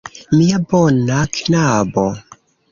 [0.37, 2.09] Mia bona "knabo"!